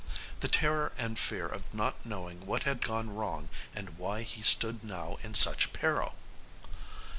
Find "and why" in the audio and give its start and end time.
3.75-4.23